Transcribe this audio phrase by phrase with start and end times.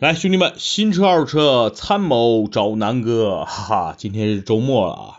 [0.00, 5.18] 来，兄弟们，新车二手车参谋找南哥，哈哈，今天是周末了啊，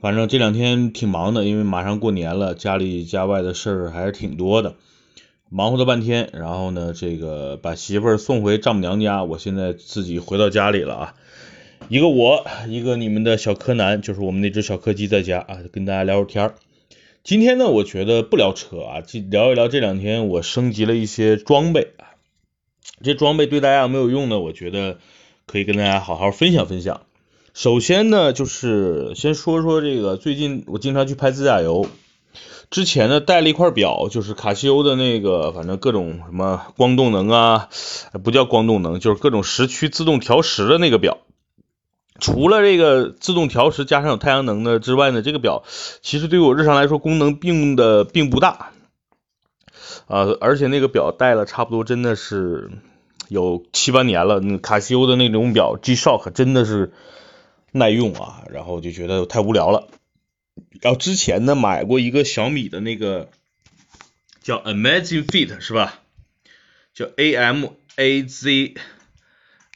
[0.00, 4.76] 反正这两天挺忙的，因为马上过年了，家里家外的事儿还是挺多的，
[5.50, 11.14] 忙活了半天，然后呢，这个把媳妇儿送回丈母娘家，我现在自己回到家里了啊，
[11.90, 16.54] 一个我，一个你们的小柯南，就是我们那只小柯基在家啊，跟大家聊会儿天儿。
[17.22, 22.11] 今天呢，我觉得不聊车啊，就聊一聊这两天我升级了一些装备啊。
[23.02, 24.38] 这装备对大家有没有用呢？
[24.38, 24.98] 我觉得
[25.46, 27.02] 可以跟大家好好分享分享。
[27.54, 31.86] 首先呢，就是先说说这个，最近我经常去拍自驾游，
[32.70, 37.68] 之前呢带了一块表，就是卡西欧的那个，反正各种什么光动能啊，
[38.24, 41.18] 不叫光动能，就是各种时区自动调时的那个表。
[42.20, 45.64] 除了这个自动调时加上有太阳能的之外呢，这个表
[46.02, 48.70] 其实对我日常来说功能并的并不大。
[50.06, 52.70] 啊，而且那个表戴了差不多真的是。
[53.28, 56.92] 有七八年了，那卡西欧的那种表 G-Shock 真的是
[57.70, 59.88] 耐用啊，然后就觉得太无聊了。
[60.82, 63.30] 然后之前呢买过一个小米的那个
[64.42, 66.00] 叫 Amazing Fit 是吧？
[66.92, 67.64] 叫 A M
[67.96, 68.74] A Z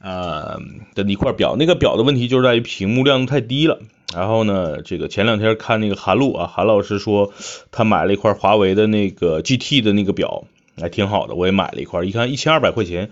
[0.03, 0.59] 呃
[0.95, 3.81] 的一块表，那个表的问题就是在于屏幕亮度太低了。
[4.17, 7.33] 然后呢，这个前两天看那个韩露啊，韩老师说
[7.71, 10.45] 他买了一块华为的那个 GT 的那个表，
[10.81, 13.11] 还挺好的，我也买了一块，一看一千二百块钱。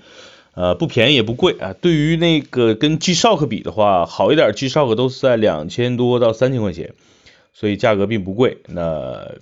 [0.55, 1.75] 呃，不便宜也不贵啊。
[1.79, 6.95] 对于那个跟 G-Shock 比的话，好一点 G-Shock 都是在两千多到三千块钱，
[7.53, 8.59] 所以价格并不贵。
[8.69, 9.33] 那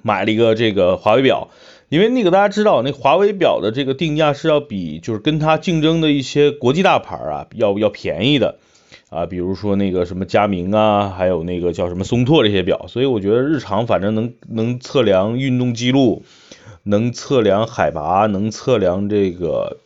[0.00, 1.50] 买了一个这个华为表，
[1.90, 8.58] 因为那个大家知道，那华为表的这个定价是要比就是跟它竞争的一些国际大牌啊要要便宜的
[9.10, 12.86] 啊，比如说那个什么佳明啊，还有那个叫什么松拓这些表。
[12.88, 16.24] 所以我觉得日常反正能能测量运动记录，
[16.82, 19.78] 能测量海拔，能测量这个。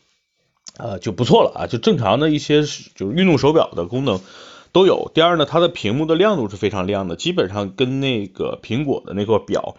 [0.78, 4.20] 呃，就不错了啊，就正常的一些就是运动手表的功能
[4.72, 5.12] 都有。
[5.14, 9.76] 第二呢，它的屏幕的亮度是非常亮的，基本上跟那个苹果的那块表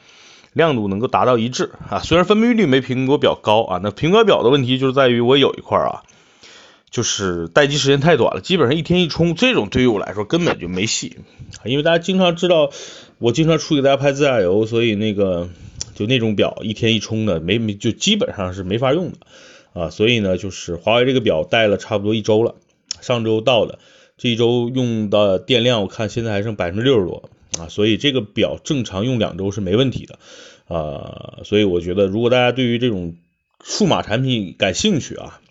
[0.54, 2.00] 亮度能够达到一致啊。
[2.00, 6.04] 虽然分辨率没苹果表高啊，那苹果表的问题就是在于我有一块啊，
[6.94, 11.18] 就是待机时间太短了，基本上一天一充，这种对于我来说根本就没戏。
[11.66, 12.70] 因为大家经常知道，
[13.18, 15.50] 我经常出给大家拍自驾游，所以那个
[15.96, 19.18] 就那种表一天一充的没没就基本上是没法用的。
[19.74, 22.54] 啊，所以呢，就是华为这个表戴了差不多一周了，
[23.02, 23.80] 上周到的，
[24.20, 27.28] 这一周用的电量我看现在还剩百分之六十多
[27.58, 30.20] 啊，所以这个表正常用两周是没问题的
[30.68, 33.16] 啊，所以我觉得如果大家对于这种
[33.64, 35.42] 数码产品感兴趣啊，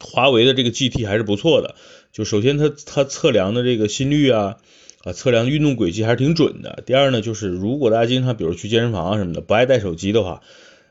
[0.00, 1.74] 华为的这个 GT 还是不错的，
[2.12, 4.56] 就首先它它测量的这个心率啊
[5.04, 6.82] 啊，测量运动轨迹还是挺准的。
[6.86, 10.42] 第二呢，就是如果大家经常比如去健身房啊什么的不爱带手机的话。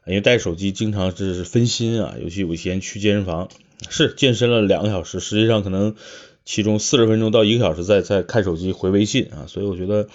[0.07, 3.49] 因为带手机经常是分心啊，尤其我以前去健身房，
[3.89, 5.95] 是健身了两个小时，实际上可能
[6.45, 10.07] 其中四十分钟到一个小时在在看手机回微信啊，所以我觉得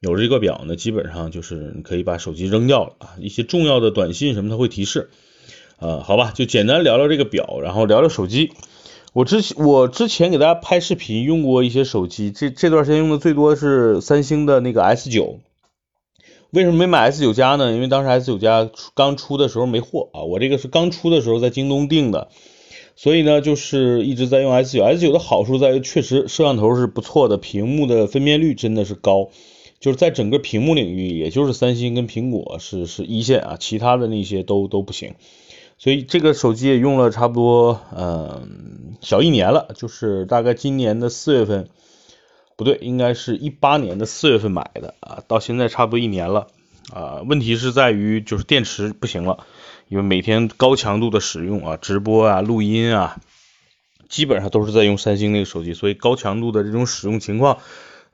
[0.00, 5.10] 有这个表呢，基本上就是你可以把手机扔掉了啊，一些重要的短信什么它会提示
[5.78, 8.52] 啊，好吧，就简单聊聊这个表，然后聊聊手机。
[9.12, 15.38] 我之前我之前给大家拍视频用过一些手机，这这段时间用的最多是三星的那个 S 九。
[16.50, 17.72] 为什么没买 S 九加呢？
[17.72, 22.28] 因为当时 S 九加刚出的时候没货啊，我这个是刚出的时候在京东订的，
[22.96, 24.84] 所以呢就是一直在用 S 九。
[24.84, 29.30] S 九的好处在于确实摄像头是不错的，屏幕的分辨率真的是高，
[29.80, 35.14] 就是在整个屏幕领域，也就是三星跟苹果是是一线啊，其他的那些都都不行。
[35.84, 41.68] 所以这个手机也用了差不多嗯小一年了，就是大概今年的四月份。
[42.56, 46.46] 不对，应该是一八年的四月份买的啊，到现在差不多一年了
[46.90, 47.20] 啊。
[47.28, 49.44] 问题是在于就是电池不行了，
[49.88, 53.20] 因为每天高强度的使用啊，直播啊、录音啊，
[54.08, 57.58] 基本上都是在用三星那个手机，所以高强度的这种使用情况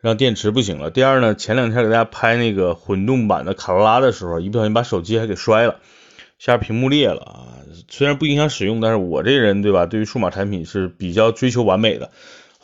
[0.01, 0.91] 让电池不行了。
[0.91, 5.77] 第二呢，前两天给大家拍那个混动版的卡罗拉的时候，一不小心把手机还给摔了，
[6.41, 7.47] 下屏幕裂了啊。
[7.89, 12.11] 虽然不影响使用，但是我这人对吧，对于数码产品是比较追求完美的。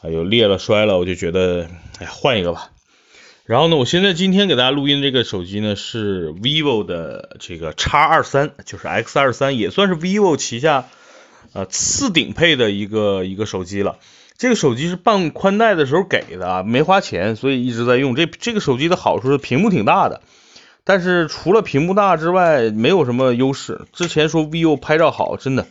[0.01, 1.69] 还有裂了摔了，我就觉得，
[1.99, 2.71] 哎，换一个吧。
[3.45, 10.87] 然后呢，我现在今天给大家录音这个手机呢是 vivo 的这个 X 二三，就是 X 二三，也算是 vivo 旗下
[11.53, 13.99] 呃次顶配的一个一个手机了。
[14.37, 18.15] 这个手机是办宽带的时候给的，没花钱，所以一直在用。
[18.15, 20.21] 这这个手机的好处是屏幕挺大的，
[20.87, 23.83] 但是除了屏幕大之外，没有什么优势。
[23.93, 25.67] 之前说 vivo 拍照好，真的。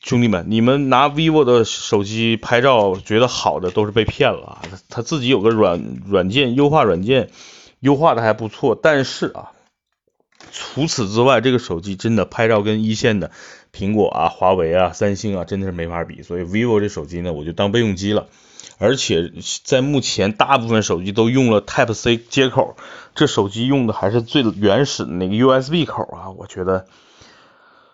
[0.00, 4.62] 兄弟们，你们拿 vivo 的手机拍照觉得好的都是被骗了啊！
[4.88, 7.30] 他自己有个软软件优化软件，
[7.80, 9.50] 优化的还不错，但是啊，
[10.52, 13.32] 除此之外，这个手机真的拍照跟一线的
[13.70, 18.28] 苹果啊、华为啊、三星啊真的是没法比，所以 vivo 这手机呢，我就当备用机了。
[18.82, 19.32] 而且
[19.62, 22.74] 在目前，大部分手机都用了 Type C 接口，
[23.14, 26.30] 这手机用的还是最原始的那个 USB 口啊。
[26.36, 26.86] 我觉得，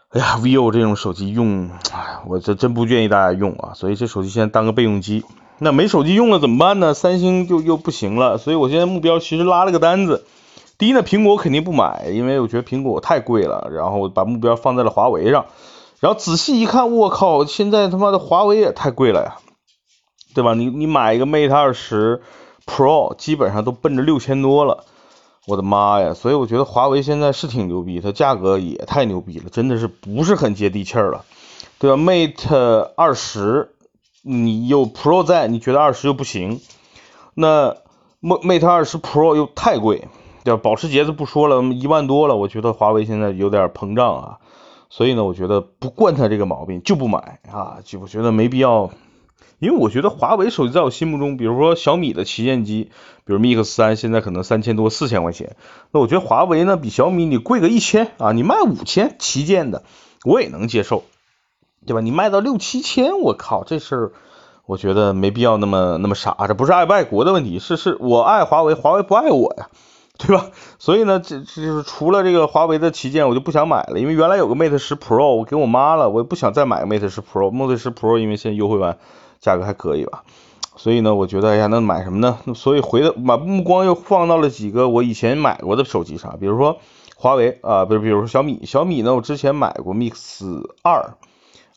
[0.09, 3.75] 哎呀，vivo 这种手机用，哎，我这真不建议大家用啊。
[3.75, 5.25] 所以这手机现在当个备用机。
[5.59, 6.95] 那没手机用了怎么办呢？
[6.95, 8.39] 三星就又不行了。
[8.39, 10.25] 所以我现在目标其实拉了个单子。
[10.79, 13.69] 第一呢，苹果肯定不买，因为我觉得苹果太贵了。
[13.71, 15.45] 然后把目标放在了华为上。
[16.01, 19.37] 然后仔细一看，我靠，现在他妈的华为也太贵了呀，
[20.35, 20.55] 对吧？
[20.55, 22.23] 你你买一个 Mate 二十
[22.67, 24.85] Pro，基本上都奔着六千多了。
[25.47, 26.15] 我的妈呀！
[26.15, 31.25] 所以我觉得华为现在是挺牛逼，它价格也太牛逼了，真的是不是很接地气儿了，
[31.79, 33.71] 对吧？Mate 二十，
[34.23, 36.61] 你有 Pro 在，你觉得二十又不行？
[37.35, 37.77] 那
[38.21, 40.09] Mate 二十 Pro 又太贵。
[40.45, 40.61] 对吧？
[40.63, 44.39] 保时捷就不说了，一万多了，我觉得华为现在有点膨胀啊，
[44.89, 48.89] 所以呢，我觉得不惯它这个毛病就不买啊，就我觉得没必要，
[49.59, 52.91] 因为我觉得华为手机在我心目中，比如说小米的旗舰机，
[53.25, 55.57] 比如 Mix 三，现在可能三千多四千块钱，
[55.91, 59.83] 那我觉得华为呢比小米你贵个一千啊，你卖五千旗舰的
[60.25, 61.05] 我也能接受，
[61.87, 62.01] 对吧？
[62.01, 64.13] 你卖到六七千，我靠，这事儿
[64.67, 69.69] 我觉得没必要那么那么傻，这不是爱不爱国的问题，是是我爱华为，华为不爱我呀。
[70.21, 70.51] 对吧？
[70.81, 74.01] 所以呢，这这就是除了这个华为的旗舰，我就不想买了。
[74.01, 77.53] 因为原来有个 Mate 十 Pro，我给我妈了，我也不想再买个 Mate 十 Pro。
[77.53, 78.99] Mate 十 Pro 因为现在优惠完
[79.41, 80.25] 价格还可以吧，
[80.77, 82.39] 所以呢，我觉得哎呀，那买什么呢？
[82.55, 86.79] 所以回的把目光又放到了几个我以前买过的手机上，比如说
[87.17, 88.65] 华为啊，不是，比如说小米。
[88.65, 91.17] 小米呢，我之前买过 Mix 二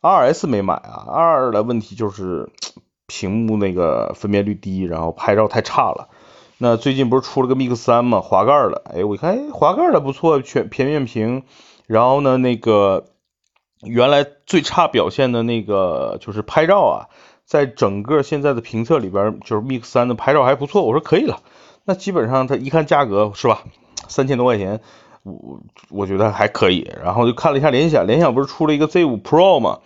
[0.02, 1.06] ，2S 没买啊。
[1.08, 2.50] 二的问题就是
[3.08, 6.10] 屏幕那个分辨率低，然后拍照太差了。
[6.60, 11.42] 那最近不是出了个 Mix 三嘛，滑盖的，哎，我一看，哎，滑盖的不错，全平面屏，
[11.88, 13.06] 然后呢，那个
[13.82, 17.10] 原来最差表现的那个就是拍照啊，
[17.52, 21.42] 在整个现在的评测里边，就是 Mix 三的拍照还不错，我说可以了。
[21.84, 23.64] 那基本上它一看价格是吧，
[24.08, 24.80] 三千多块钱，
[25.24, 25.60] 我
[25.90, 26.90] 我觉得还可以。
[27.04, 29.80] 然后就看了一下联想，联想不是出了一个 Z 五 Pro 嘛？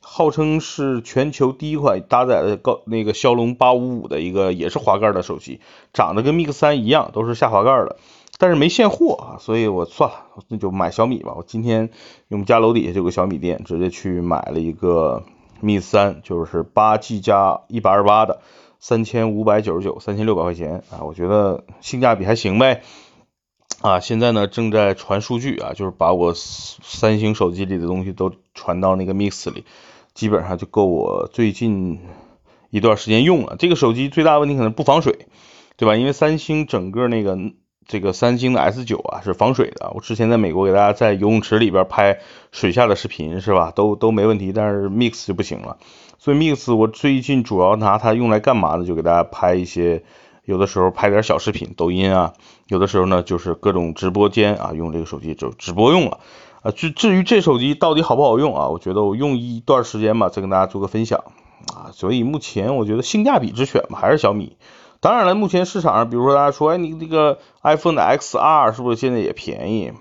[0.00, 5.60] 号称是全球第一款搭载的高那个骁龙八五五的一个也是滑盖的手机，
[5.92, 7.98] 长得跟 Mix 三一样，都是下滑盖的，
[8.36, 10.16] 但是没现货啊，所以我算了，
[10.48, 11.34] 那就买小米吧。
[11.36, 11.88] 我今天
[12.30, 15.22] 我们家楼底下就有个小米店，直接去买了一个
[15.62, 18.40] Mix 三，就是八 G 加一百二十八的，
[18.80, 22.82] 三千五百九十九，三千六百块钱啊，我觉得性价比还行呗。
[23.80, 29.64] 啊，现在呢正在传数据啊，就是把我三星手机里的东西都传到那个 Mix 里。
[30.14, 31.98] 基本上就够我最近
[32.68, 33.56] 一段时间用了。
[33.58, 35.26] 这个手机最大问题可能不防水，
[35.78, 35.96] 对吧？
[35.96, 37.38] 因为三星整个那个
[37.86, 39.90] 这个三星的 S 九啊是防水的。
[39.94, 42.20] 我之前在美国给大家在游泳池里边拍
[42.50, 43.72] 水下的视频，是吧？
[43.74, 44.52] 都都没问题。
[44.52, 45.76] 但是 Mix 就不行了。
[46.18, 48.84] 所以 Mix 我最近主要拿它用来干嘛呢？
[48.84, 50.04] 就给大家拍一些，
[50.44, 52.34] 有的时候拍点小视频，抖音啊；
[52.68, 56.20] 有的时候呢就是各种直播间啊，用这个手机就直播用了。
[56.62, 58.68] 啊，至至于这手机到底好不好用啊？
[58.68, 61.24] 我觉得我用一段时间吧，再跟大家做个分享
[61.74, 61.90] 啊。
[61.92, 64.56] 所以目前我觉得性价比之选嘛，还是小米。
[65.02, 69.92] 当然了，目前市场上，比如说大家说，哎，你这个 iPhone 的 XR 是不是现在也便宜？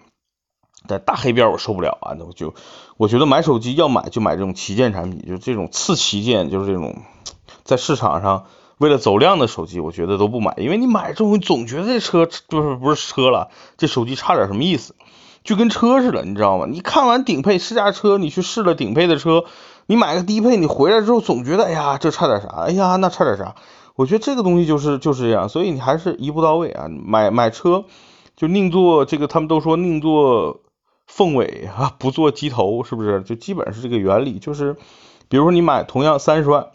[0.87, 2.53] 但大黑边我受不了啊，那我就
[2.97, 6.97] 我觉得买手机要买就买这种旗舰产品，就这种次旗舰，就是这种
[7.63, 8.45] 在市场上
[8.77, 14.93] 为了走量的手机，我觉得都不买，因为你买之后总觉得这车就是不是车了，这手机差点什么意思。
[15.43, 16.67] 就跟车似的，你知道吗？
[16.69, 19.45] 你看完顶配试驾车，你去试了顶配的车，
[19.87, 22.49] 你买个低配，你回来之后总觉得，哎呀，这差点啥？
[22.49, 23.55] 哎呀，那差点啥？
[24.01, 26.87] 我觉得这个东西就是就是这样，所以你还是一步到位啊。
[26.89, 27.85] 买买车
[28.35, 30.61] 就宁做这个，他们都说宁做
[31.05, 33.21] 凤尾啊，不做鸡头，是不是？
[33.21, 34.39] 就基本是这个原理。
[34.39, 34.75] 就是
[35.29, 36.69] 比如说你买同样三十万，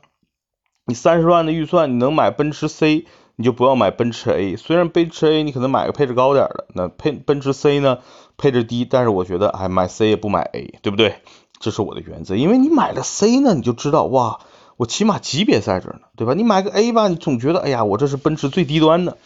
[0.87, 3.07] 你三十万的预算，你能买奔驰 C。
[3.39, 7.99] 你就不要买奔驰 A，虽然奔驰 A 你可能买个配置高点的，那配奔驰 C 呢
[8.39, 11.17] 配置低，但是我觉得哎买 C 也不买 A，对不对？
[11.61, 14.41] 这是我的原则，因为你买了 C 呢，你就知道哇，
[14.77, 16.35] 我起码级别在这呢，对吧？
[16.35, 19.17] 你买个 A 吧，你总觉得哎呀，我这是奔驰最低端的，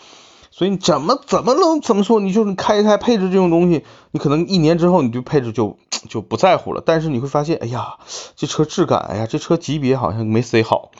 [0.50, 2.20] 所以你怎么怎么能怎么说？
[2.20, 5.76] 你就是开一台配置这种东西，你可能一年之后你对配置就
[6.08, 7.96] 就不在乎了，但是你会发现，哎呀，
[8.36, 10.90] 这车质感，哎呀，这车级别好像没 C 好。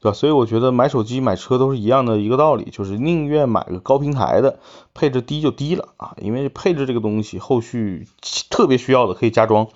[0.00, 0.14] 对吧？
[0.14, 4.58] 所以我觉得买手机、买车都是一样的一个道理，就是宁愿买个高平台的，
[4.92, 8.06] 配置低就低了啊，因为配置这个东西后续
[8.50, 9.68] 特别需要的可以加装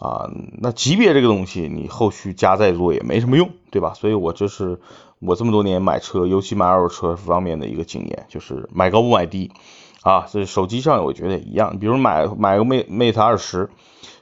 [0.00, 3.94] 啊，那级别这个东西你后续加再多也没什么用，对吧？
[3.94, 4.78] 所以我这是
[5.18, 9.50] 我这么多年买车，尤其买二手车方面的一个经验，就是买高不买低
[10.02, 13.70] 啊，所以手机上我觉得也一样，比如买买个 Mate Mate 二十，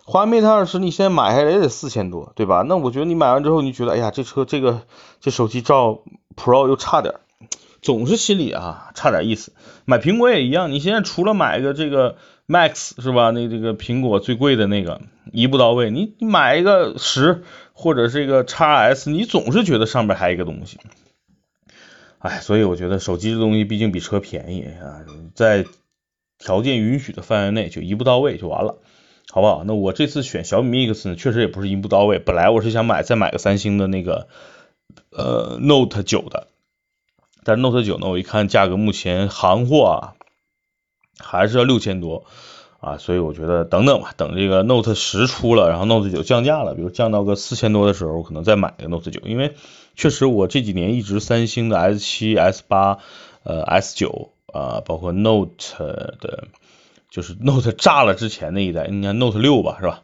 [0.05, 2.65] 华为 Mate 二十你现在买下来也得四千多，对吧？
[2.67, 4.81] 那我觉得你买完之后，你觉得哎呀，这车这个
[5.21, 6.01] 这手机照
[6.35, 7.17] Pro 又差点，
[7.87, 9.53] 总是心里啊差点意思。
[9.85, 12.17] 买苹果也一样，你现在除了买个这个
[12.49, 13.31] Max 是吧？
[13.31, 20.81] 那这个苹果最贵的那个一步到位，你你买一个十或者这个 x S，你总是觉得上边还有一个东西。
[22.19, 25.65] 哎，所以我觉得手机这东西毕竟比车便宜啊，在
[26.41, 28.79] 条件允许的范围内就一步到位就完了，
[29.31, 29.63] 好不好？
[29.65, 32.19] 那我这次选小米 Mix 呢，确实也不是一步到位。
[32.19, 34.27] 本来我是想买再买个三星的那个
[35.13, 36.49] 呃 Note 九的，
[37.47, 40.13] 但 Note 九呢，我一看价格目前行货啊
[41.19, 42.25] 还是要六千多
[42.81, 49.55] 啊，所以我觉得等等吧，等这个 Note 十出了，然后 Note 九降价了，比如降到个四千多的时候，可能再买个 Note 九，因为。
[49.99, 52.99] 确实，我这几年一直三星的 S 七、S 八、
[53.45, 55.57] 呃 S 九啊，包括 Note
[56.21, 56.49] 的，
[57.09, 60.03] 就是 Note 炸了之前那一代，应该 Note 六吧，是吧？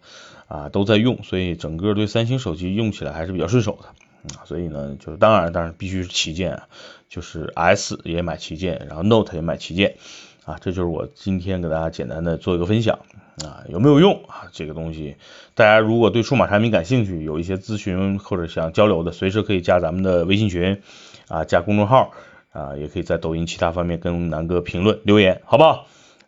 [0.48, 3.88] 啊，都在用，所以整个对三星手机用起来还是比较顺手的
[4.36, 4.44] 啊。
[4.44, 6.62] 所以呢，就是当然，当然必须是旗舰，
[7.08, 9.96] 就是 S 也买旗舰，然后 Note 也买旗舰
[10.44, 10.58] 啊。
[10.60, 12.98] 这就是我今天给大家简单的做一个分享。
[13.42, 14.50] 啊，有没有用啊？
[14.52, 15.16] 这个东西，
[15.54, 20.82] 大家如果对数码产品感兴趣，有一些咨询或者想交流的，随时可以加咱们的微信群
[21.28, 22.12] 啊，加公众号
[22.52, 25.86] 啊，也可以在抖音其他方面跟南哥评论留言，好不好？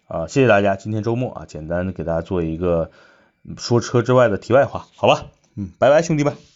[0.09, 2.91] 啊，谢谢大家，今天周末啊，简单的给大家做一个
[3.59, 5.27] 说车之外的题外话，好吧？
[5.57, 6.54] 嗯，拜拜，兄弟们。